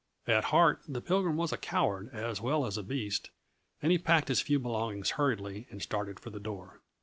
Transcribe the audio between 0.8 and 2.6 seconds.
the Pilgrim was a coward as